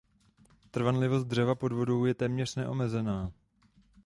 [0.71, 3.31] Trvanlivost dřeva pod vodou je téměř neomezená.